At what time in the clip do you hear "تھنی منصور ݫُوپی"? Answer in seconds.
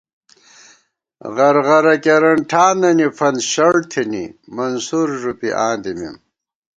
3.91-5.49